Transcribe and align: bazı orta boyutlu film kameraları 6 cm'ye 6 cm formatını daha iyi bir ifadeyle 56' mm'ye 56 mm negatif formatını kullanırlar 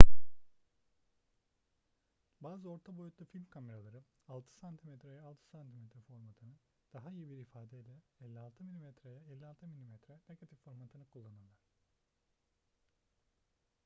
bazı 2.41 2.69
orta 2.69 2.97
boyutlu 2.97 3.25
film 3.25 3.45
kameraları 3.45 4.03
6 4.27 4.47
cm'ye 4.55 5.19
6 5.21 5.43
cm 5.51 5.99
formatını 6.07 6.53
daha 6.93 7.11
iyi 7.11 7.29
bir 7.29 7.37
ifadeyle 7.37 8.01
56' 8.21 8.61
mm'ye 8.63 8.93
56 9.33 9.67
mm 9.67 9.91
negatif 10.29 10.63
formatını 10.63 11.05
kullanırlar 11.05 11.61